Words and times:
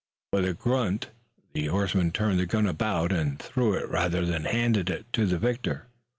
With 0.33 0.45
a 0.45 0.55
grunt 0.55 1.11
the 1.53 1.67
horseman 1.67 2.11
turned 2.11 2.39
the 2.39 2.47
gun 2.47 2.65
about 2.65 3.11
and 3.11 3.37
threw 3.37 3.75
it 3.75 3.87
rather 3.87 4.25
than 4.25 4.45
handed 4.45 4.89
it 4.89 5.05
to 5.13 5.27
the 5.27 5.37
victor. 5.37 5.89